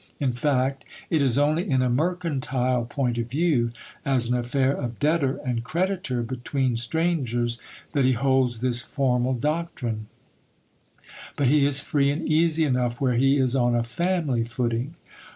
In 0.19 0.33
fact, 0.33 0.83
it 1.11 1.21
is 1.21 1.37
only 1.37 1.69
in 1.69 1.83
a 1.83 1.87
mercantile 1.87 2.85
point 2.85 3.19
of 3.19 3.27
view, 3.29 3.69
as 4.03 4.27
an 4.27 4.33
affair 4.35 4.75
of 4.75 4.97
debtor 4.97 5.35
and 5.45 5.63
creditor 5.63 6.23
between 6.23 6.75
strangers, 6.75 7.59
that 7.93 8.03
he 8.03 8.13
holds 8.13 8.61
this 8.61 8.81
formal 8.81 9.35
doctrine; 9.35 10.07
but 11.35 11.45
he 11.45 11.67
is 11.67 11.81
free 11.81 12.09
and 12.09 12.27
easy 12.27 12.63
enough 12.65 12.99
where 12.99 13.13
he 13.13 13.37
is 13.37 13.55
on 13.55 13.75
a 13.75 13.83
family 13.83 14.43
footing. 14.43 14.95